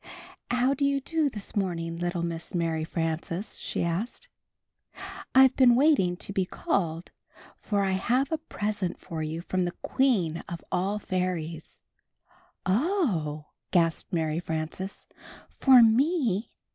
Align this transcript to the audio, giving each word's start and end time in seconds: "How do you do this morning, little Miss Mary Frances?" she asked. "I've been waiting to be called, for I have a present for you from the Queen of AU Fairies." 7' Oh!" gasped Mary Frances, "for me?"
"How 0.49 0.73
do 0.73 0.83
you 0.83 0.99
do 0.99 1.29
this 1.29 1.55
morning, 1.55 1.95
little 1.99 2.23
Miss 2.23 2.55
Mary 2.55 2.83
Frances?" 2.83 3.57
she 3.59 3.83
asked. 3.83 4.29
"I've 5.35 5.55
been 5.55 5.75
waiting 5.75 6.17
to 6.17 6.33
be 6.33 6.43
called, 6.43 7.11
for 7.59 7.83
I 7.83 7.91
have 7.91 8.31
a 8.31 8.39
present 8.39 8.99
for 8.99 9.21
you 9.21 9.41
from 9.41 9.65
the 9.65 9.75
Queen 9.83 10.37
of 10.49 10.63
AU 10.71 10.97
Fairies." 10.97 11.81
7' 12.65 12.79
Oh!" 12.81 13.45
gasped 13.69 14.11
Mary 14.11 14.39
Frances, 14.39 15.05
"for 15.59 15.83
me?" 15.83 16.49